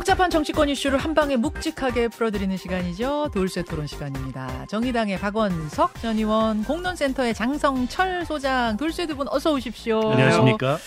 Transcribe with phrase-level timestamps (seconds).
[0.00, 3.32] 복잡한 정치권 이슈를 한 방에 묵직하게 풀어드리는 시간이죠.
[3.34, 4.64] 돌쇠 토론 시간입니다.
[4.64, 10.00] 정의당의 박원석 전 의원, 공론센터의 장성철 소장, 돌쇠 두 분 어서 오십시오.
[10.12, 10.78] 안녕하십니까?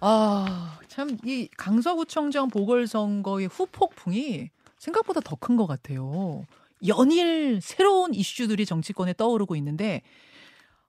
[0.00, 6.44] 아, 참 이 강서구청장 보궐선거의 후폭풍이 생각보다 더 큰 것 같아요.
[6.86, 10.02] 연일 새로운 이슈들이 정치권에 떠오르고 있는데,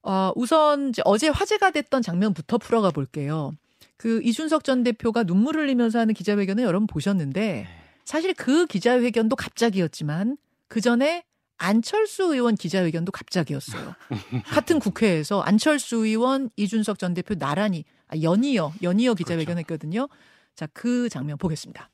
[0.04, 3.54] 어, 우선 이제 어제 화제가 됐던 장면부터 풀어가 볼게요.
[4.00, 7.68] 그 이준석 전 대표가 눈물 흘리면서 하는 기자회견을 여러분 보셨는데
[8.05, 10.37] 사실 그 기자회견도 갑자기였지만
[10.69, 11.25] 그 전에
[11.57, 13.93] 안철수 의원 기자회견도 갑자기였어요.
[14.47, 20.07] 같은 국회에서 안철수 의원, 이준석 전 대표 나란히 아, 연이어 연이어 기자회견했거든요.
[20.55, 21.89] 자, 그 장면 보겠습니다.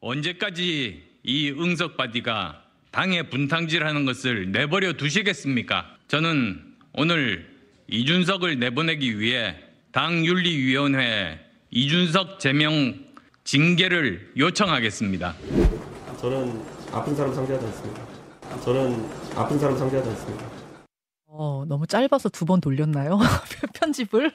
[0.00, 5.96] 언제까지 이 응석받이가 당의 분탕질하는 것을 내버려 두시겠습니까?
[6.08, 7.48] 저는 오늘
[7.86, 11.38] 이준석을 내보내기 위해 당 윤리위원회
[11.70, 12.94] 이준석 제명
[13.44, 15.34] 징계를 요청하겠습니다.
[16.20, 18.02] 저는 아픈 사람 상대하지 않습니다.
[18.64, 20.46] 저는 아픈 사람 상대하지 않습니다.
[21.26, 23.18] 어, 너무 짧아서 두 번 돌렸나요?
[23.74, 24.32] 편집을?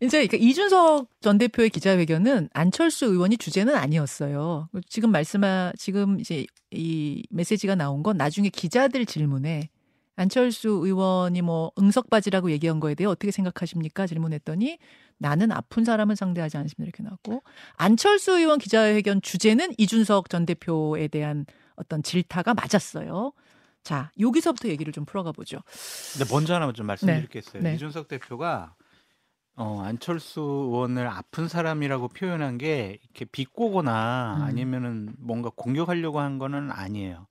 [0.00, 4.68] 이제 그러니까 이준석 전 대표의 기자회견은 안철수 의원이 주제는 아니었어요.
[4.88, 9.70] 지금 말씀하 지금 이제 이 메시지가 나온 건 나중에 기자들 질문에
[10.18, 14.08] 안철수 의원이 뭐 응석바지라고 얘기한 거에 대해 어떻게 생각하십니까?
[14.08, 14.78] 질문했더니
[15.16, 16.82] 나는 아픈 사람을 상대하지 않습니다.
[16.82, 17.44] 이렇게 나왔고
[17.76, 21.46] 안철수 의원 기자회견 주제는 이준석 전 대표에 대한
[21.76, 23.32] 어떤 질타가 맞았어요.
[23.84, 25.60] 자, 여기서부터 얘기를 좀 풀어가 보죠.
[26.12, 27.62] 근데 먼저 하나만 좀 말씀드리겠어요.
[27.62, 27.70] 네.
[27.70, 27.74] 네.
[27.76, 28.74] 이준석 대표가
[29.54, 34.42] 어, 안철수 의원을 아픈 사람이라고 표현한 게 이렇게 비꼬거나 음.
[34.42, 37.28] 아니면은 뭔가 공격하려고 한 거는 아니에요.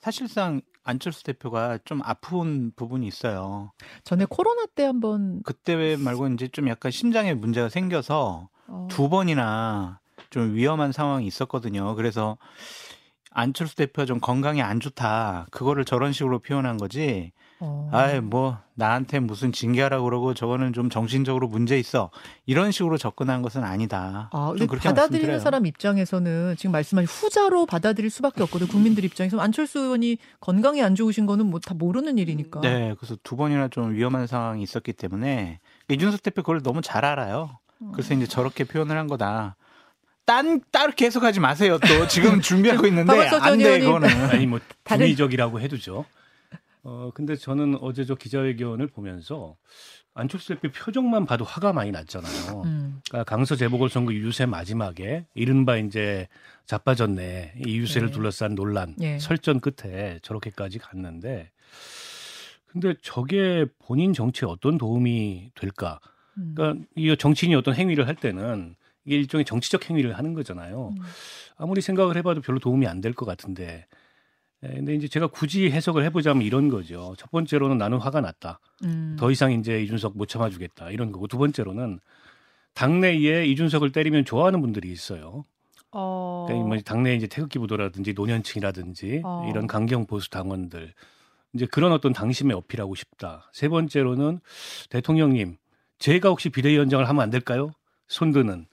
[0.00, 3.72] 사실상 안철수 대표가 좀 아픈 부분이 있어요.
[4.04, 10.00] 전에 코로나 때 한번 그때 말고 이제 좀 약간 심장에 문제가 생겨서 어, 두 번이나
[10.30, 11.94] 좀 위험한 상황이 있었거든요.
[11.94, 12.36] 그래서
[13.30, 15.46] 안철수 대표가 좀 건강이 안 좋다.
[15.50, 17.32] 그거를 저런 식으로 표현한 거지.
[17.60, 17.88] 어.
[17.92, 22.10] 아이 뭐 나한테 무슨 징계하라고 그러고 저거는 좀 정신적으로 문제 있어.
[22.46, 24.28] 이런 식으로 접근한 것은 아니다.
[24.32, 25.38] 아, 좀 근데 그렇게 받아들이는.
[25.40, 28.66] 사람 입장에서는 지금 말씀하신 후자로 받아들일 수밖에 없거든.
[28.66, 32.60] 국민들 입장에서 안철수 의원이 건강이 안 좋으신 거는 뭐 다 모르는 일이니까.
[32.60, 37.58] 네, 그래서 두 번이나 좀 위험한 상황이 있었기 때문에 이준석 대표 그걸 너무 잘 알아요.
[37.92, 39.56] 그래서 이제 저렇게 표현을 한 거다.
[40.26, 41.78] 딴 따로 계속하지 마세요.
[41.78, 44.08] 또 지금 준비하고 있는데 박원석 전안돼 의원이- 이거는.
[44.30, 46.04] 아니 뭐 다른- 분의적이라고 해두죠.
[46.86, 49.56] 어 근데 저는 어제 저 기자회견을 보면서
[50.12, 52.62] 안철수 대표 표정만 봐도 화가 많이 났잖아요.
[52.66, 53.00] 음.
[53.08, 56.28] 그러니까 강서 재보궐선거 유세 마지막에 이른바 이제
[56.66, 58.12] 자빠졌네 이 유세를 네.
[58.14, 59.18] 둘러싼 논란 예.
[59.18, 61.50] 설전 끝에 저렇게까지 갔는데
[62.66, 66.00] 근데 저게 본인 정치에 어떤 도움이 될까?
[66.36, 66.52] 음.
[66.54, 70.88] 그러니까 이 정치인이 어떤 행위를 할 때는 이게 일종의 정치적 행위를 하는 거잖아요.
[70.88, 71.02] 음.
[71.56, 73.86] 아무리 생각을 해봐도 별로 도움이 안 될 것 같은데.
[74.64, 77.14] 에, 근데 이제 제가 굳이 해석을 해보자면 이런 거죠.
[77.18, 78.60] 첫 번째로는 나는 화가 났다.
[78.84, 79.16] 음.
[79.18, 80.90] 더 이상 이제 이준석 못 참아주겠다.
[80.90, 81.26] 이런 거고.
[81.26, 82.00] 두 번째로는
[82.74, 85.44] 당내에 이준석을 때리면 좋아하는 분들이 있어요.
[85.92, 86.46] 어.
[86.48, 89.46] 그러니까 뭐 당내 이제 태극기 부도라든지 노년층이라든지 어.
[89.48, 90.92] 이런 강경 보수 당원들
[91.54, 93.48] 이제 그런 어떤 당심에 어필하고 싶다.
[93.52, 94.40] 세 번째로는
[94.90, 95.56] 대통령님
[95.98, 97.70] 제가 혹시 비대위원장을 하면 안 될까요?
[98.08, 98.66] 손드는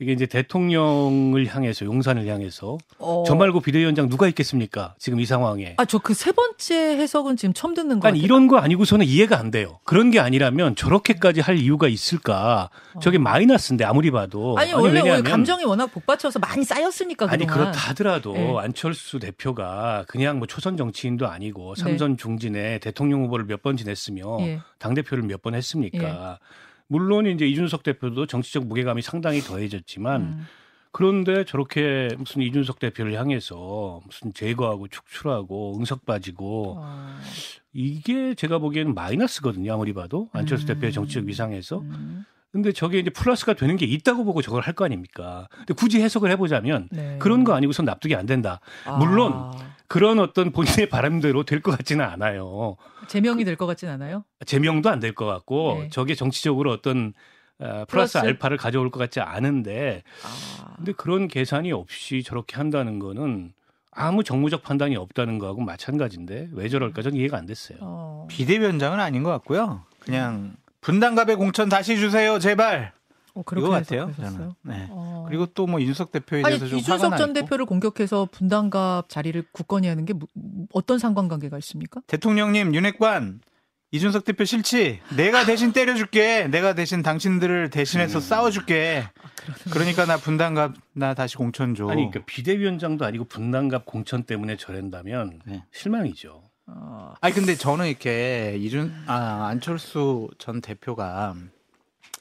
[0.00, 3.24] 이게 이제 대통령을 향해서 용산을 향해서 어.
[3.26, 4.94] 저 말고 비대위원장 누가 있겠습니까?
[4.98, 5.74] 지금 이 상황에.
[5.76, 8.24] 아, 저 그 세 번째 해석은 지금 처음 듣는 거 아니 같아요.
[8.24, 9.78] 이런 거 아니고서는 이해가 안 돼요.
[9.84, 12.70] 그런 게 아니라면 저렇게까지 할 이유가 있을까?
[13.02, 14.58] 저게 마이너스인데 아무리 봐도 어.
[14.58, 17.70] 아니, 원래 원래 왜냐하면 감정이 워낙 복받쳐서 많이 쌓였으니까 아니 그동안.
[17.72, 18.54] 그렇다 하더라도 네.
[18.58, 21.82] 안철수 대표가 그냥 뭐 초선 정치인도 아니고 네.
[21.82, 24.60] 삼선 중진에 대통령 후보를 몇 번 지냈으며 예.
[24.78, 26.38] 당 대표를 몇 번 했습니까?
[26.90, 30.46] 물론 이제 이준석 대표도 정치적 무게감이 상당히 더해졌지만 음.
[30.90, 37.16] 그런데 저렇게 무슨 이준석 대표를 향해서 무슨 제거하고 축출하고 응석 빠지고 어.
[37.72, 39.72] 이게 제가 보기에는 마이너스거든요.
[39.72, 40.74] 아무리 봐도 안철수 음.
[40.74, 41.78] 대표의 정치적 위상에서.
[41.78, 42.24] 음.
[42.50, 45.46] 근데 저게 이제 플러스가 되는 게 있다고 보고 저걸 할 거 아닙니까?
[45.58, 47.18] 근데 굳이 해석을 해보자면 네.
[47.20, 48.58] 그런 거 아니고선 납득이 안 된다.
[48.98, 49.52] 물론 아,
[49.90, 52.76] 그런 어떤 본인의 바람대로 될 것 같지는 않아요.
[53.08, 54.24] 제명이 될 것 같진 않아요?
[54.46, 55.88] 제명도 안 될 것 같고 네.
[55.90, 57.12] 저게 정치적으로 어떤
[57.58, 58.18] 어, 플러스 플러스?
[58.18, 60.74] 알파를 가져올 것 같지 않은데 아.
[60.76, 63.52] 근데 그런 계산이 없이 저렇게 한다는 거는
[63.90, 67.78] 아무 정무적 판단이 없다는 거하고 마찬가지인데 왜 저럴까 전 이해가 안 됐어요.
[67.80, 68.26] 어.
[68.30, 69.82] 비대위원장은 아닌 것 같고요.
[69.98, 72.92] 그냥 분당갑의 공천 다시 주세요, 제발.
[73.34, 74.08] 어, 그렇게 이거 같아요.
[74.08, 74.38] 해석하셨어요?
[74.38, 74.52] 저는.
[74.62, 74.86] 네.
[74.90, 75.24] 어.
[75.28, 77.40] 그리고 또뭐 윤석 대표에 아니 대해서 좀 화가 이준석 나전 있고.
[77.40, 80.28] 대표를 공격해서 분당갑 자리를 굳건히 하는 게 뭐-
[80.72, 82.00] 어떤 상관관계가 있습니까?
[82.06, 83.40] 대통령님 윤핵관
[83.92, 85.00] 이준석 대표 싫지?
[85.16, 86.46] 내가 대신 때려줄게.
[86.46, 89.04] 내가 대신 당신들을 대신해서 싸워줄게.
[89.72, 91.88] 그러니까 나 분담갑 나 다시 공천 줘.
[91.88, 95.64] 아니 그러니까 비대위원장도 아니고 분당갑 공천 때문에 저런다면 네.
[95.72, 96.42] 실망이죠.
[96.68, 101.34] 어, 아니 근데 저는 이렇게 이준 아 안철수 전 대표가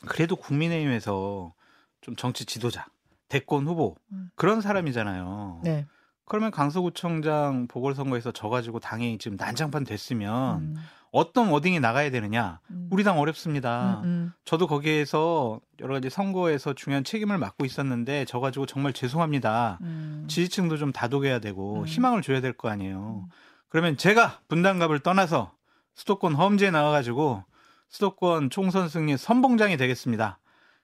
[0.08, 1.54] 그래도 국민의힘에서
[2.02, 2.88] 좀 정치 지도자,
[3.28, 4.30] 대권 후보 음.
[4.36, 5.62] 그런 사람이잖아요.
[5.64, 5.86] 네.
[6.26, 10.76] 그러면 강서구청장 보궐선거에서 져가지고 당이 지금 난장판 됐으면 음,
[11.12, 12.60] 어떤 워딩이 나가야 되느냐?
[12.70, 12.88] 음.
[12.92, 14.02] 우리 당 어렵습니다.
[14.02, 14.34] 음, 음.
[14.46, 19.80] 저도 거기에서 여러 가지 선거에서 중요한 책임을 맡고 있었는데 져가지고 정말 죄송합니다.
[19.82, 20.26] 음.
[20.30, 21.86] 지지층도 좀 다독여야 되고 음.
[21.88, 23.28] 희망을 줘야 될 거 아니에요.
[23.68, 25.52] 그러면 제가 분당갑을 떠나서
[25.96, 27.44] 수도권 험지에 나와가지고
[27.90, 30.40] 수도권 총선 승리 선봉장이 되겠습니다.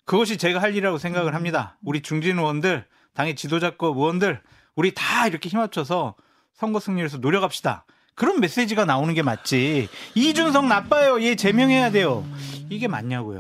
[0.06, 1.36] 그것이 제가 할 일이라고 생각을 음.
[1.36, 1.78] 합니다.
[1.84, 4.42] 우리 중진 의원들, 당의 지도자급 의원들,
[4.76, 6.16] 우리 다 이렇게 힘합쳐서
[6.54, 7.86] 선거 승리를 위해서 노력합시다.
[8.14, 9.90] 그런 메시지가 나오는 게 맞지.
[10.16, 11.22] 이준석 나빠요.
[11.22, 12.26] 얘 제명해야 돼요.
[12.70, 13.40] 이게 맞냐고요.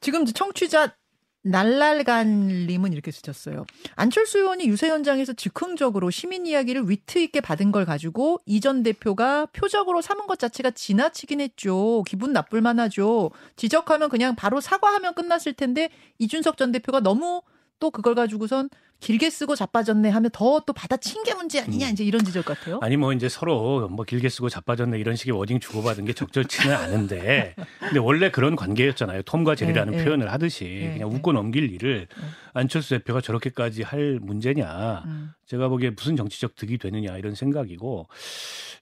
[0.00, 0.94] 지금 청취자
[1.42, 3.64] 날랄간님은 이렇게 쓰셨어요.
[3.94, 10.02] 안철수 의원이 유세 현장에서 즉흥적으로 시민 이야기를 위트 있게 받은 걸 가지고 이전 대표가 표적으로
[10.02, 12.02] 삼은 것 자체가 지나치긴 했죠.
[12.06, 13.30] 기분 나쁠 만하죠.
[13.56, 17.42] 지적하면 그냥 바로 사과하면 끝났을 텐데 이준석 전 대표가 너무
[17.80, 18.68] 또 그걸 가지고선
[19.00, 21.92] 길게 쓰고 자빠졌네 하면 더 또 받아친 게 문제 아니냐 음.
[21.92, 22.78] 이제 이런 지적 같아요.
[22.82, 27.54] 아니 뭐 이제 서로 뭐 길게 쓰고 자빠졌네 이런 식의 워딩 주고받은 게 적절치는 않은데
[27.78, 29.22] 근데 원래 그런 관계였잖아요.
[29.22, 30.04] 톰과 제리라는 네, 네.
[30.04, 31.16] 표현을 하듯이 네, 그냥 네.
[31.16, 32.08] 웃고 넘길 일을
[32.52, 35.04] 안철수 대표가 저렇게까지 할 문제냐.
[35.06, 35.32] 음.
[35.46, 38.08] 제가 보기에 무슨 정치적 득이 되느냐 이런 생각이고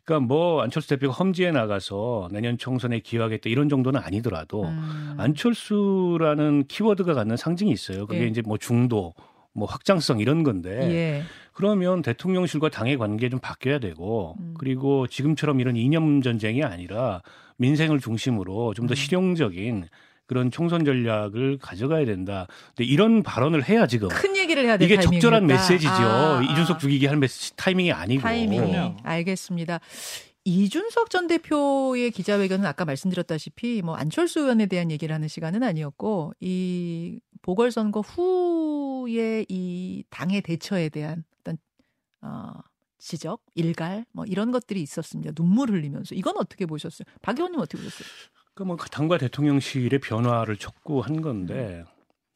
[0.05, 5.15] 그러니까 뭐 안철수 대표가 험지에 나가서 내년 총선에 기여하겠다 이런 정도는 아니더라도 음.
[5.19, 8.07] 안철수라는 키워드가 갖는 상징이 있어요.
[8.07, 8.27] 그게 예.
[8.27, 9.15] 이제 뭐 중도
[9.57, 11.23] 뭐 확장성 이런 건데 예.
[11.53, 14.55] 그러면 대통령실과 당의 관계 좀 바뀌어야 되고 음.
[14.59, 17.23] 그리고 지금처럼 이런 이념 전쟁이 아니라
[17.57, 18.95] 민생을 중심으로 좀더 음.
[18.95, 19.89] 실용적인
[20.27, 22.47] 그런 총선 전략을 가져가야 된다.
[22.75, 25.21] 근데 이런 발언을 해야 지금 큰 얘기를 해야 될 이게 타이밍이니까.
[25.21, 25.91] 적절한 메시지죠.
[25.91, 26.43] 아, 아.
[26.43, 28.23] 이준석 죽이기 할 메시지 타이밍이 아니고.
[28.23, 28.97] 그럼요.
[29.05, 29.81] 알겠습니다.
[30.47, 37.19] 이준석 전 대표의 기자회견은 아까 말씀드렸다시피 뭐 안철수 의원에 대한 얘기를 하는 시간은 아니었고 이
[37.43, 41.59] 보궐선거 후에 이 당의 대처에 대한 어떤
[42.23, 42.53] 어,
[42.99, 45.33] 지적, 일갈 뭐 이런 것들이 있었습니다.
[45.33, 47.07] 눈물 흘리면서 이건 어떻게 보셨어요?
[47.23, 48.07] 박 의원님 어떻게 보셨어요?
[48.55, 51.83] 그뭐 당과 대통령실의 변화를 촉구한 건데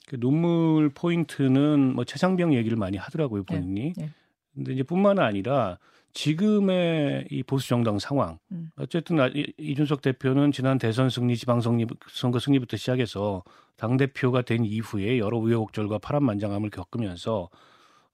[0.09, 3.93] 그 눈물 포인트는 뭐 최상병 얘기를 많이 하더라고요 본인이.
[3.97, 4.11] 네.
[4.53, 5.79] 근데 이제 뿐만 아니라
[6.13, 8.39] 지금의 이 보수 정당 상황.
[8.53, 8.71] 음.
[8.77, 13.43] 어쨌든 아- 이- 이준석 대표는 지난 대선 승리, 지방선거 선거 승리부터 시작해서
[13.77, 17.49] 당 대표가 된 이후에 여러 우여곡절과 파란만장함을 겪으면서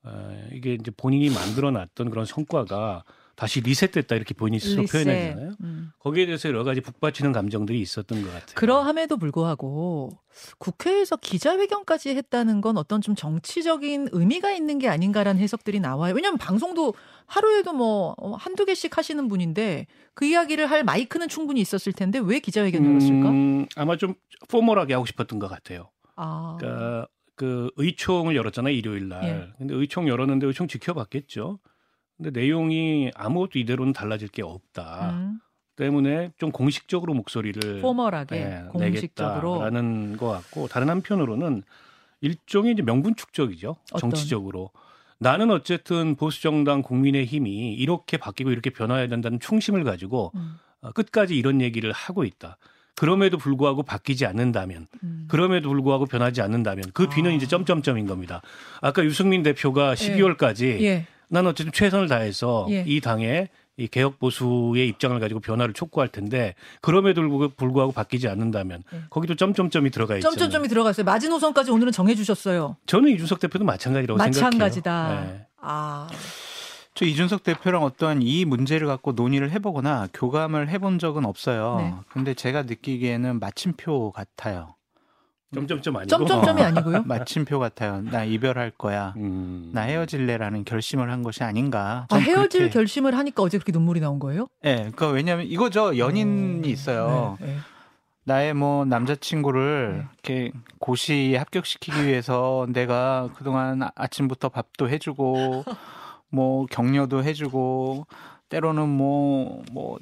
[0.04, 3.02] 어, 이게 이제 본인이 만들어놨던 그런 성과가
[3.36, 5.04] 다시 리셋됐다 이렇게 본인이 스스로 리셋.
[5.04, 5.52] 표현했잖아요.
[5.60, 5.90] 음.
[5.98, 8.54] 거기에 대해서 여러 가지 북받치는 감정들이 있었던 것 같아요.
[8.54, 10.10] 그러함에도 불구하고
[10.58, 16.14] 국회에서 기자회견까지 했다는 건 어떤 좀 정치적인 의미가 있는 게 아닌가라는 해석들이 나와요.
[16.14, 16.94] 왜냐하면 방송도
[17.26, 22.40] 하루에도 뭐 어, 한두 개씩 하시는 분인데 그 이야기를 할 마이크는 충분히 있었을 텐데 왜
[22.40, 23.28] 기자회견 열었을까?
[23.28, 24.14] 음, 아마 좀
[24.48, 25.90] 포멀하게 하고 싶었던 것 같아요.
[26.16, 29.24] 아, 그러니까 그 의총을 열었잖아요 일요일 날.
[29.24, 29.52] 예.
[29.58, 31.58] 근데 의총 열었는데 의총 지켜봤겠죠.
[32.16, 35.10] 근데 내용이 아무것도 이대로는 달라질 게 없다.
[35.10, 35.40] 음,
[35.76, 41.62] 때문에 좀 공식적으로 목소리를 포멀하게 예, 공식적으로 내겠다라는 것 같고 다른 한편으로는
[42.22, 43.76] 일종의 이제 명분 축적이죠.
[43.92, 44.10] 어떤?
[44.10, 44.70] 정치적으로.
[45.18, 50.92] 나는 어쨌든 보수 정당 국민의 힘이 이렇게 바뀌고 이렇게 변화해야 된다는 충심을 가지고 음, 어,
[50.92, 52.58] 끝까지 이런 얘기를 하고 있다.
[52.94, 55.26] 그럼에도 불구하고 바뀌지 않는다면, 음.
[55.28, 57.34] 그럼에도 불구하고 변하지 않는다면 그 뒤는 아.
[57.34, 58.40] 이제 점점점인 겁니다.
[58.80, 62.84] 아까 유승민 대표가 12월까지 예, 난 어쨌든 최선을 다해서 예.
[62.86, 67.22] 이 당의 이 개혁 보수의 입장을 가지고 변화를 촉구할 텐데 그럼에도
[67.56, 69.00] 불구하고 바뀌지 않는다면 예.
[69.10, 70.32] 거기도 점점점이 들어가 있잖아요.
[70.36, 71.04] 점점점이 들어갔어요.
[71.04, 72.76] 마지노선까지 오늘은 정해 주셨어요.
[72.86, 75.08] 저는 이준석 대표도 마찬가지라고 마찬가지다.
[75.08, 75.30] 생각해요.
[75.32, 75.46] 네.
[75.60, 76.08] 아,
[76.94, 81.76] 저 이준석 대표랑 어떠한 이 문제를 갖고 논의를 해보거나 교감을 해본 적은 없어요.
[81.78, 81.94] 네.
[82.08, 84.75] 근데 제가 느끼기에는 마침표 같아요.
[85.54, 87.02] 점점점 아니고 점점점이 아니고요.
[87.06, 88.00] 마침표 같아요.
[88.02, 89.14] 나 이별할 거야.
[89.16, 89.70] 음.
[89.72, 92.06] 나 헤어질래라는 결심을 한 것이 아닌가.
[92.10, 94.48] 아, 전 헤어질 그렇게- 결심을 하니까 어제 그렇게 눈물이 나온 거예요?
[94.64, 95.96] 예, 그러니까 왜냐하면 이거죠.
[95.98, 97.36] 연인이 있어요.
[97.40, 97.56] 네, 네.
[98.24, 100.04] 나의 뭐 남자친구를 네.
[100.24, 105.64] 이렇게 고시에 합격시키기 위해서 내가 그동안 아- 아침부터 밥도 해주고
[106.28, 108.06] 뭐 격려도 해주고
[108.48, 109.98] 때로는 뭐뭐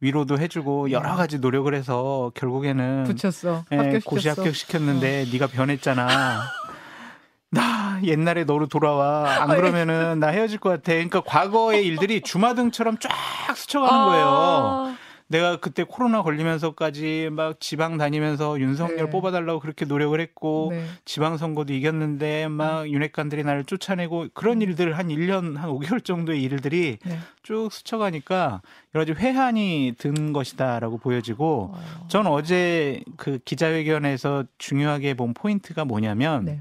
[0.00, 3.64] 위로도 해주고 여러 가지 노력을 해서 결국에는 붙였어.
[3.72, 4.10] 예, 합격시켰어.
[4.10, 6.42] 고시 합격시켰는데 네가 변했잖아.
[7.50, 9.42] 나 옛날에 너로 돌아와.
[9.42, 10.92] 안 그러면은 나 헤어질 것 같아.
[10.92, 14.26] 그러니까 과거의 일들이 주마등처럼 쫙 스쳐가는 거예요.
[14.26, 14.96] 아,
[15.28, 19.10] 내가 그때 코로나 걸리면서까지 막 지방 다니면서 윤석열 네.
[19.10, 20.86] 뽑아달라고 그렇게 노력을 했고 네.
[21.04, 26.98] 지방 선거도 이겼는데 막 윤핵관들이 나를 쫓아내고 그런 일들 한 1년 한 5개월 정도의 일들이
[27.04, 27.18] 네.
[27.42, 28.60] 쭉 스쳐가니까
[28.94, 32.06] 여러 가지 회한이 든 것이다라고 보여지고 어.
[32.08, 36.60] 전 어제 그 기자회견에서 중요하게 본 포인트가 뭐냐면 네.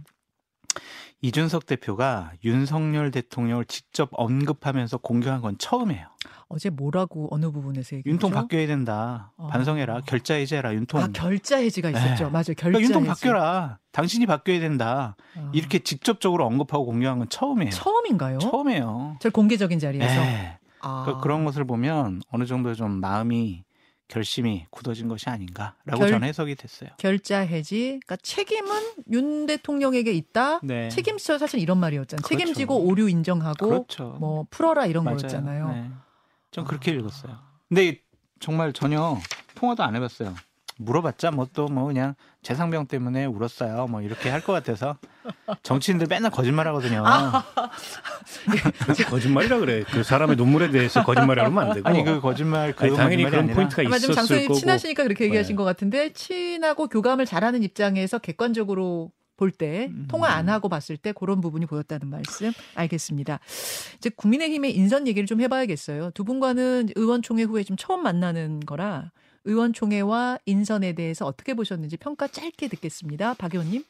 [1.21, 6.07] 이준석 대표가 윤석열 대통령을 직접 언급하면서 공격한 건 처음이에요.
[6.49, 8.09] 어제 뭐라고 어느 부분에서 얘기했죠?
[8.09, 9.31] 윤통 바뀌어야 된다.
[9.37, 9.47] 어.
[9.47, 10.01] 반성해라.
[10.01, 10.73] 결자 해제해라.
[10.73, 11.01] 윤통.
[11.01, 12.25] 아 결자 해지가 있었죠.
[12.25, 12.29] 네.
[12.29, 12.43] 맞아요.
[12.55, 13.09] 결자 그러니까 윤통 해지.
[13.09, 13.79] 바뀌어라.
[13.91, 15.15] 당신이 바뀌어야 된다.
[15.35, 15.51] 아.
[15.53, 17.71] 이렇게 직접적으로 언급하고 공격한 건 처음이에요.
[17.71, 18.39] 처음인가요?
[18.39, 19.17] 처음이에요.
[19.19, 20.21] 저 공개적인 자리에서.
[20.21, 20.57] 네.
[20.81, 21.03] 아.
[21.03, 23.63] 그러니까 그런 것을 보면 어느 정도 좀 마음이
[24.09, 26.89] 결심이 굳어진 것이 아닌가라고 결- 저는 해석이 됐어요.
[26.97, 27.99] 결자 해지.
[28.05, 28.81] 그러니까 책임은
[29.11, 30.59] 윤 대통령에게 있다.
[30.61, 30.89] 네.
[30.89, 32.21] 책임져 사실 이런 말이었잖아요.
[32.21, 32.37] 그렇죠.
[32.39, 34.17] 책임지고 오류 인정하고 그렇죠.
[34.19, 35.17] 뭐 풀어라 이런 맞아요.
[35.17, 35.67] 거였잖아요.
[35.69, 35.89] 네.
[36.53, 37.37] 좀 그렇게 읽었어요.
[37.67, 37.99] 근데
[38.39, 39.17] 정말 전혀
[39.55, 40.33] 통화도 안 해봤어요.
[40.77, 43.87] 물어봤자 뭐또뭐 그냥 재상병 때문에 울었어요.
[43.87, 44.97] 뭐 이렇게 할 것 같아서
[45.61, 47.03] 정치인들 맨날 거짓말 하거든요.
[47.05, 47.43] 아.
[48.79, 49.83] 그렇게 거짓말이라 그래.
[49.91, 51.87] 그 사람의 눈물에 대해서 거짓말하면 안 되고.
[51.87, 54.59] 아니 그 거짓말 그 아니, 당연히 그런 아니라 포인트가 아마 있었을 장소님 거고.
[54.59, 55.57] 친하시니까 그렇게 얘기하신 네.
[55.57, 60.05] 것 같은데 친하고 교감을 잘하는 입장에서 객관적으로 볼때 음.
[60.07, 63.39] 통화 안 하고 봤을 때 그런 부분이 보였다는 말씀 알겠습니다.
[63.97, 66.11] 이제 국민의힘의 인선 얘기를 좀 해봐야겠어요.
[66.11, 69.11] 두 분과는 의원총회 후에 좀 처음 만나는 거라
[69.45, 73.33] 의원총회와 인선에 대해서 어떻게 보셨는지 평가 짧게 듣겠습니다.
[73.35, 73.83] 박 의원님.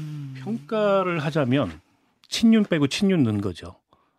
[0.00, 0.34] 음.
[0.38, 1.80] 평가를 하자면
[2.28, 3.76] 친윤 빼고 친윤 넣은 거죠.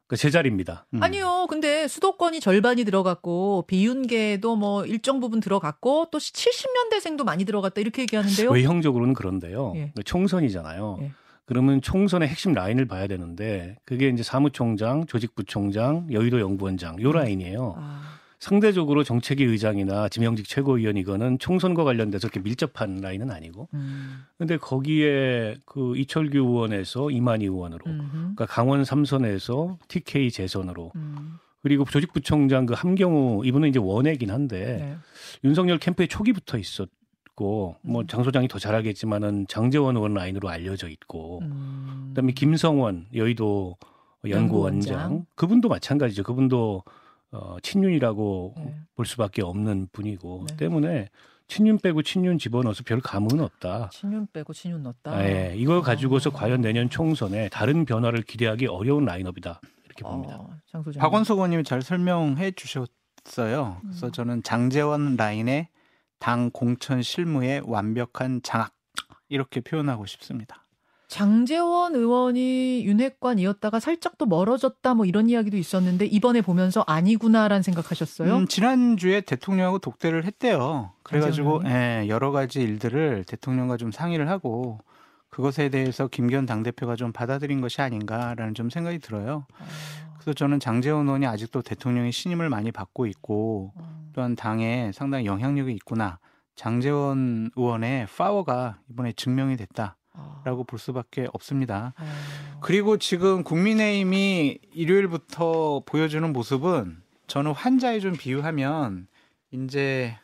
[0.09, 0.87] 그 제자리입니다.
[0.95, 1.03] 음.
[1.03, 1.45] 아니요.
[1.49, 8.49] 근데 수도권이 절반이 들어갔고 비윤계도 뭐 일정 부분 들어갔고 또 70년대생도 많이 들어갔다 이렇게 얘기하는데요.
[8.49, 9.73] 외형적으로는 그런데요.
[9.75, 9.93] 예.
[10.03, 10.97] 총선이잖아요.
[11.01, 11.11] 예.
[11.45, 17.75] 그러면 총선의 핵심 라인을 봐야 되는데 그게 이제 사무총장, 조직부총장, 여의도 연구원장 요 라인이에요.
[17.77, 23.67] 아, 상대적으로 정책위 의장이나 지명직 최고위원 이거는 총선과 관련돼서 이렇게 밀접한 라인은 아니고.
[23.73, 31.37] 음, 근데 거기에 그 이철규 의원에서 이만희 의원으로 음흠, 그러니까 강원 삼선에서 TK 재선으로 음,
[31.61, 34.97] 그리고 조직부총장 그 함경우 이분은 이제 원외긴 한데 네.
[35.43, 38.07] 윤석열 캠프에 초기부터 있었고 뭐 음.
[38.07, 42.05] 장 소장이 더잘 알겠지만은 장재원 의원 라인으로 알려져 있고 음.
[42.09, 43.75] 그다음에 김성원 여의도
[44.27, 45.25] 연구원장.
[45.35, 46.23] 그분도 마찬가지죠.
[46.23, 46.83] 그분도
[47.31, 48.75] 어, 친윤이라고 네.
[48.95, 50.57] 볼 수밖에 없는 분이고 네.
[50.57, 51.09] 때문에
[51.47, 53.89] 친윤 빼고 친윤 집어넣어서 별 감흥은 없다.
[53.91, 55.11] 친윤 빼고 친윤 넣었다.
[55.11, 55.53] 아, 예.
[55.55, 56.33] 이걸 가지고서 어.
[56.33, 60.37] 과연 내년 총선에 다른 변화를 기대하기 어려운 라인업이다 이렇게 봅니다.
[60.37, 61.01] 어, 장 소장.
[61.01, 63.77] 박원석 의원님이 잘 설명해 주셨어요.
[63.81, 64.11] 그래서 음.
[64.11, 65.69] 저는 장재원 라인의
[66.19, 68.75] 당 공천 실무의 완벽한 장악
[69.27, 70.65] 이렇게 표현하고 싶습니다.
[71.09, 78.37] 장재원 의원이 윤핵관이었다가 살짝 또 멀어졌다 뭐 이런 이야기도 있었는데 이번에 보면서 아니구나라는 생각하셨어요?
[78.37, 80.91] 음, 지난주에 대통령하고 독대를 했대요.
[81.01, 81.63] 그래가지고?
[81.65, 84.77] 예, 여러 가지 일들을 대통령과 좀 상의를 하고
[85.29, 89.47] 그것에 대해서 김기현 당대표가 좀 받아들인 것이 아닌가라는 좀 생각이 들어요.
[89.59, 89.65] 어,
[90.13, 94.11] 그래서 저는 장재원 의원이 아직도 대통령의 신임을 많이 받고 있고 어.
[94.13, 96.19] 또한 당에 상당히 영향력이 있구나.
[96.55, 99.95] 장재원 의원의 파워가 이번에 증명이 됐다
[100.43, 100.63] 라고 어.
[100.63, 101.93] 볼 수밖에 없습니다.
[101.97, 102.59] 어.
[102.61, 109.07] 그리고 지금 국민의힘이 일요일부터 보여주는 모습은 저는 환자에 좀 비유하면
[109.51, 110.17] 이제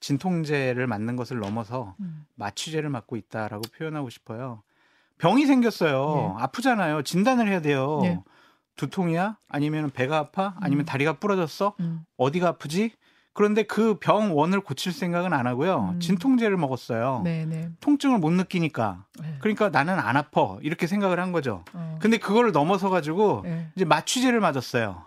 [0.00, 2.26] 진통제를 맞는 것을 넘어서 음.
[2.34, 4.62] 마취제를 맞고 있다라고 표현하고 싶어요.
[5.18, 6.36] 병이 생겼어요.
[6.38, 7.02] 아프잖아요.
[7.02, 8.00] 진단을 해야 돼요.
[8.02, 8.22] 네.
[8.76, 9.38] 두통이야?
[9.48, 10.54] 아니면 배가 아파?
[10.60, 10.86] 아니면 음.
[10.86, 11.74] 다리가 부러졌어?
[11.80, 12.04] 음.
[12.18, 12.92] 어디가 아프지?
[13.36, 15.90] 그런데 그 병원을 고칠 생각은 안 하고요.
[15.92, 16.00] 음.
[16.00, 17.20] 진통제를 먹었어요.
[17.22, 17.68] 네네.
[17.80, 19.04] 통증을 못 느끼니까.
[19.20, 19.36] 네.
[19.40, 20.56] 그러니까 나는 안 아파.
[20.62, 21.62] 이렇게 생각을 한 거죠.
[21.74, 21.98] 어.
[22.00, 23.68] 근데 그거를 넘어서 가지고 네.
[23.76, 25.02] 이제 마취제를 맞았어요.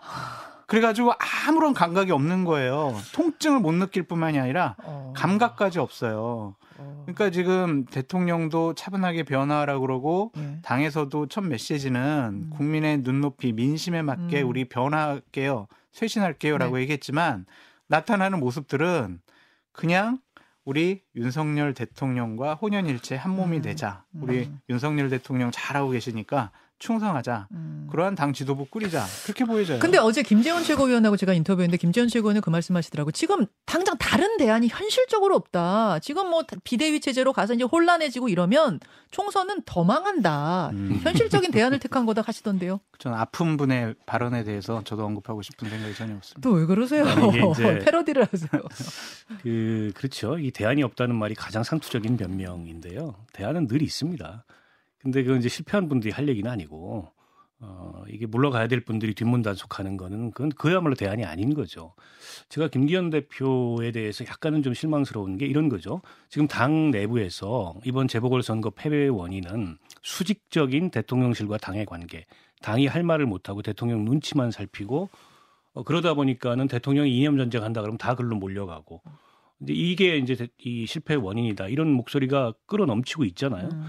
[0.66, 1.12] 그래가지고
[1.48, 2.94] 아무런 감각이 없는 거예요.
[3.14, 5.12] 통증을 못 느낄 뿐만이 아니라 어.
[5.16, 6.54] 감각까지 없어요.
[6.78, 7.02] 어.
[7.06, 10.60] 그러니까 지금 대통령도 차분하게 변화하라고 그러고 네.
[10.62, 12.50] 당에서도 첫 메시지는 음.
[12.50, 14.48] 국민의 눈높이 민심에 맞게 음.
[14.48, 15.66] 우리 변화할게요.
[15.90, 16.82] 쇄신할게요라고 네.
[16.82, 17.46] 얘기했지만
[17.90, 19.20] 나타나는 모습들은
[19.72, 20.20] 그냥
[20.64, 23.62] 우리 윤석열 대통령과 혼연일체 한 몸이 음.
[23.62, 24.04] 되자.
[24.14, 24.60] 우리 음.
[24.68, 27.46] 윤석열 대통령 잘하고 계시니까 충성하자.
[27.52, 27.86] 음.
[27.90, 29.04] 그러한 당 지도부 꾸리자.
[29.24, 29.78] 그렇게 보여져요.
[29.78, 33.12] 근데 어제 김재원 최고위원하고 제가 인터뷰했는데 김재원 최고위원은 그 말씀하시더라고.
[33.12, 35.98] 지금 당장 다른 대안이 현실적으로 없다.
[36.00, 40.70] 지금 뭐 비대위 체제로 가서 이제 혼란해지고 이러면 총선은 더 망한다.
[40.72, 41.00] 음.
[41.02, 42.80] 현실적인 대안을 택한 거다 하시던데요.
[42.98, 46.40] 저는 아픈 분의 발언에 대해서 저도 언급하고 싶은 생각이 전혀 없습니다.
[46.48, 47.04] 또 왜 그러세요?
[47.84, 48.50] 패러디를 하세요.
[49.42, 50.38] 그 그렇죠.
[50.38, 53.14] 이 대안이 없다는 말이 가장 상투적인 변명인데요.
[53.32, 54.44] 대안은 늘 있습니다.
[55.00, 57.08] 근데 그건 이제 실패한 분들이 할 얘기는 아니고
[57.62, 61.94] 어, 이게 물러가야 될 분들이 뒷문 단속하는 거는 그건 그야말로 대안이 아닌 거죠.
[62.48, 66.00] 제가 김기현 대표에 대해서 약간은 좀 실망스러운 게 이런 거죠.
[66.30, 72.24] 지금 당 내부에서 이번 재보궐선거 패배의 원인은 수직적인 대통령실과 당의 관계,
[72.62, 75.10] 당이 할 말을 못하고 대통령 눈치만 살피고
[75.74, 79.02] 어, 그러다 보니까는 대통령이 이념 전쟁 한다 그러면 다 글로 몰려가고
[79.62, 83.68] 이제 이게 이제 이 실패의 원인이다 이런 목소리가 끌어넘치고 있잖아요.
[83.70, 83.84] 음.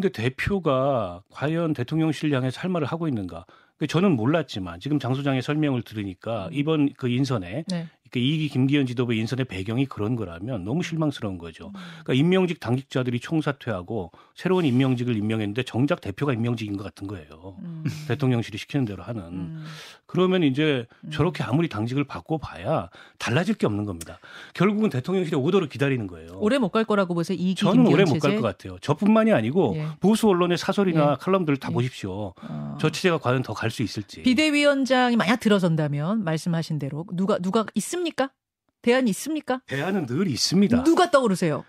[0.00, 3.46] 근데 대표가 과연 대통령실 향해서 할 말을 하고 있는가?
[3.78, 7.86] 그 저는 몰랐지만 지금 장 소장의 설명을 들으니까 이번 그 인선에 네.
[8.10, 11.38] 그 이기 김기현 지도부 인선의 배경이 그런 거라면 너무 실망스러운 음.
[11.38, 11.72] 거죠.
[12.04, 17.56] 그러니까 임명직 당직자들이 총사퇴하고 새로운 임명직을 임명했는데 정작 대표가 임명직인 것 같은 거예요.
[17.62, 17.84] 음.
[18.08, 19.22] 대통령실이 시키는 대로 하는.
[19.22, 19.64] 음.
[20.06, 21.10] 그러면 이제 음.
[21.10, 22.88] 저렇게 아무리 당직을 바꿔봐야
[23.18, 24.18] 달라질 게 없는 겁니다.
[24.54, 26.30] 결국은 대통령실의 오더를 기다리는 거예요.
[26.38, 27.36] 오래 못 갈 거라고 보세요.
[27.40, 28.36] 이기 저는 김기현 오래 못 갈?
[28.36, 28.78] 것 같아요.
[28.80, 29.86] 저뿐만이 아니고 예.
[30.00, 31.16] 보수 언론의 사설이나 예.
[31.18, 31.74] 칼럼들을 다 예.
[31.74, 32.34] 보십시오.
[32.42, 32.76] 어.
[32.80, 34.22] 저 체제가 과연 더 갈 수 있을지.
[34.22, 38.30] 비대위원장이 만약 들어선다면 말씀하신 대로 누가 누가 있 습니까?
[38.82, 39.60] 대안이 있습니까?
[39.66, 40.84] 대안은 늘 있습니다.
[40.84, 41.64] 누가 떠오르세요?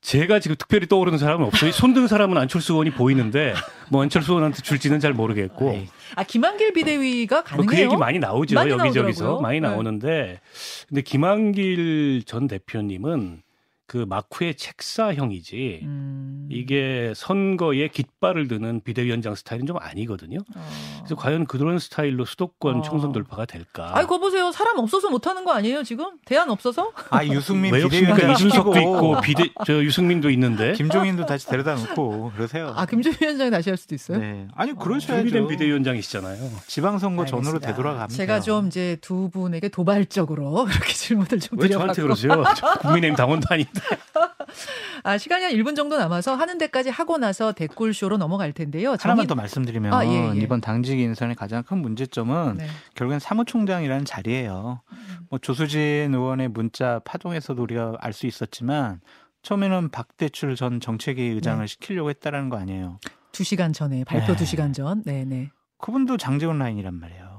[0.00, 1.70] 제가 지금 특별히 떠오르는 사람은 없어요.
[1.70, 3.54] 손든 사람은 안철수 의원이 보이는데
[3.90, 5.86] 뭐 안철수 의원한테 줄지는 잘 모르겠고
[6.16, 7.68] 아 김한길 비대위가 뭐 가능해요?
[7.68, 9.40] 그 얘기 많이 나오죠 많이 여기저기서 나오더라고요.
[9.42, 9.68] 많이 네.
[9.68, 10.40] 나오는데
[10.88, 13.42] 근데 김한길 전 대표님은
[13.90, 16.48] 그 마쿠의 책사형이지 음.
[16.48, 20.38] 이게 선거에 깃발을 드는 비대위원장 스타일은 좀 아니거든요.
[20.54, 20.70] 어.
[20.98, 22.82] 그래서 과연 그런 스타일로 수도권 어.
[22.82, 23.90] 총선 돌파가 될까?
[23.96, 24.52] 아이 거 보세요.
[24.52, 26.18] 사람 없어서 못 하는 거 아니에요, 지금?
[26.24, 26.92] 대안 없어서?
[27.10, 27.82] 아 유승민 왜?
[27.82, 32.72] 비대위원장 이준석도 시키고 있고 비대 저 유승민도 있는데 김종인도 다시 데려다 놓고 그러세요.
[32.76, 34.18] 아, 김종인 위원장이 다시 할 수도 있어요?
[34.18, 34.46] 네.
[34.54, 35.48] 아니 준비된 그러셔야죠.
[35.48, 36.48] 비대위원장이시잖아요.
[36.68, 37.66] 지방선거 전후로 알겠습니다.
[37.70, 38.16] 되돌아갑니다.
[38.16, 42.44] 제가 좀 이제 두 분에게 도발적으로 그렇게 질문을 좀왜 드려봤고 저한테 그러세요?
[42.56, 43.79] 저 국민의힘 당원도 아닌데.
[45.04, 48.90] 아, 시간이 한 1분 정도 남아서 하는 데까지 하고 나서 댓글쇼로 넘어갈 텐데요.
[49.00, 50.40] 하나만 정의- 더 말씀드리면 아, 예, 예.
[50.40, 52.66] 이번 당직 인선의 가장 큰 문제점은 네.
[52.94, 54.82] 결국엔 사무총장이라는 자리예요.
[55.28, 59.00] 뭐 조수진 의원의 문자 파동에서도 우리가 알 수 있었지만
[59.42, 61.66] 처음에는 박대출 전 정책위 의장을 네.
[61.66, 62.98] 시키려고 했다라는 거 아니에요.
[63.32, 64.36] 두 시간 전에 발표 네.
[64.36, 65.02] 두 시간 전.
[65.06, 65.50] 네, 네.
[65.78, 67.29] 그분도 장재원 라인이란 말이에요.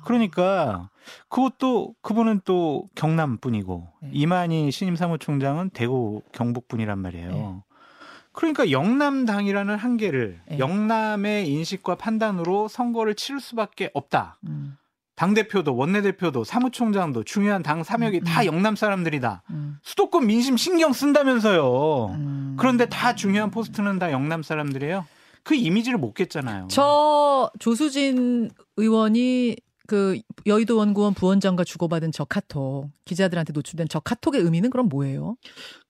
[0.00, 0.04] 아.
[0.04, 0.90] 그러니까
[1.28, 4.10] 그것도 그분은 또 경남 분이고 네.
[4.12, 7.30] 이만희 신임 사무총장은 대구 경북 분이란 말이에요.
[7.30, 7.54] 네.
[8.32, 10.58] 그러니까 영남당이라는 한계를 네.
[10.58, 14.38] 영남의 인식과 판단으로 선거를 치를 수밖에 없다.
[14.46, 14.76] 음,
[15.16, 18.46] 당 대표도 원내 대표도 사무총장도 중요한 당 사명이 음, 다 음.
[18.46, 19.42] 영남 사람들이다.
[19.50, 22.06] 음, 수도권 민심 신경 쓴다면서요.
[22.14, 22.56] 음.
[22.58, 25.04] 그런데 다 중요한 포스트는 다 영남 사람들이에요.
[25.42, 26.68] 그 이미지를 못 깼잖아요.
[26.70, 29.56] 저 조수진 의원이
[29.90, 35.34] 그 여의도 원구원 부원장과 주고받은 저 카톡 기자들한테 노출된 저 카톡의 의미는 그럼 뭐예요?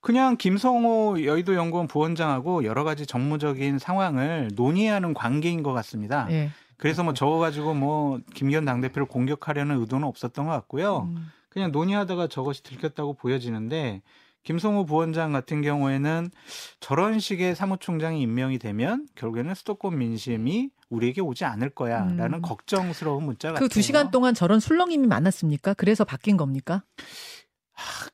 [0.01, 6.27] 그냥 김성호 여의도 연구원 부원장하고 여러 가지 정무적인 상황을 논의하는 관계인 것 같습니다.
[6.31, 6.49] 예.
[6.79, 11.11] 그래서 뭐 저거 가지고 뭐 김기현 당대표를 공격하려는 의도는 없었던 것 같고요.
[11.15, 14.01] 음, 그냥 논의하다가 저것이 들켰다고 보여지는데
[14.43, 16.31] 김성호 부원장 같은 경우에는
[16.81, 22.43] 저런 식의 사무총장이 임명이 되면 결국에는 수도권 민심이 우리에게 오지 않을 거야라는 음.
[22.43, 23.69] 걱정스러운 문자 같아요.
[23.69, 25.75] 그 두 시간 동안 저런 술렁임이 많았습니까?
[25.75, 26.83] 그래서 바뀐 겁니까?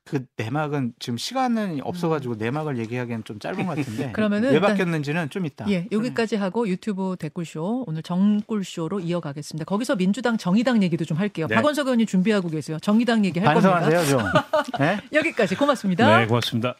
[0.04, 4.12] 그 내막은 지금 시간은 없어가지고 내막을 얘기하기엔 좀 짧은 것 같은데 음.
[4.14, 5.64] 그러면은 왜 바뀌었는지는 좀 이따.
[5.68, 9.64] 예, 여기까지 하고 유튜브 댓글쇼 오늘 정꿀쇼로 이어가겠습니다.
[9.64, 11.46] 거기서 민주당 정의당 얘기도 좀 할게요.
[11.48, 11.56] 네.
[11.56, 12.78] 박원석 의원님 준비하고 계세요.
[12.80, 13.80] 정의당 얘기 할 겁니다.
[13.80, 14.22] 반성하세요 좀.
[14.78, 15.00] 네?
[15.12, 16.18] 여기까지 고맙습니다.
[16.18, 16.76] 네, 고맙습니다.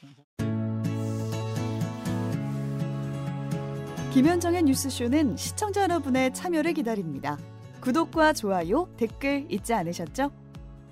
[4.13, 7.37] 김현정의 뉴스쇼는 시청자 여러분의 참여를 기다립니다.
[7.81, 10.31] 구독과 좋아요, 댓글 잊지 않으셨죠?